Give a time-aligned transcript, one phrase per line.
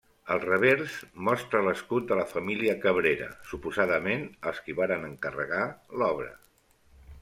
[0.35, 0.95] El revers
[1.27, 5.65] mostra l'escut de la família Cabrera, suposadament els qui varen encarregar
[6.01, 6.37] l'obra.